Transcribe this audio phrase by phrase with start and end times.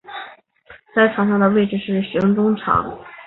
[0.95, 2.99] 在场上的位置是型中场。